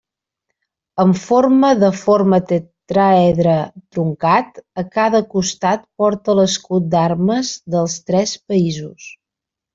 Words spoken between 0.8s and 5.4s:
Amb forma de forma tetràedre truncat, a cada